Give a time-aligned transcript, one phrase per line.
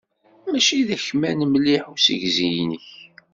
[0.49, 2.87] Mačči d akman mliḥ usegzi-k.